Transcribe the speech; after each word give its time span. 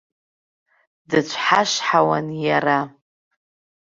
Дыцәҳашҳауан 1.09 2.27
иара. 2.45 2.79